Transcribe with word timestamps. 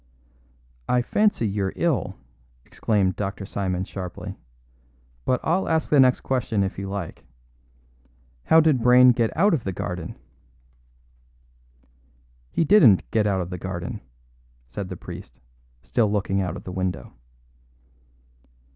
"I 0.89 1.03
fancy 1.03 1.47
you're 1.47 1.73
ill," 1.75 2.15
exclaimed 2.65 3.15
Dr. 3.15 3.45
Simon 3.45 3.83
sharply; 3.83 4.35
"but 5.25 5.39
I'll 5.43 5.69
ask 5.69 5.91
the 5.91 5.99
next 5.99 6.21
question 6.21 6.63
if 6.63 6.79
you 6.79 6.89
like. 6.89 7.23
How 8.45 8.61
did 8.61 8.81
Brayne 8.81 9.11
get 9.11 9.29
out 9.37 9.53
of 9.53 9.63
the 9.63 9.71
garden?" 9.71 10.15
"He 12.49 12.63
didn't 12.63 13.11
get 13.11 13.27
out 13.27 13.41
of 13.41 13.51
the 13.51 13.59
garden," 13.59 14.01
said 14.65 14.89
the 14.89 14.97
priest, 14.97 15.39
still 15.83 16.11
looking 16.11 16.41
out 16.41 16.57
of 16.57 16.63
the 16.63 16.71
window. 16.71 17.13